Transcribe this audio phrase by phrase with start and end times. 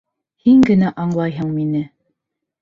[0.45, 1.83] Һин генә аңлайһың мине!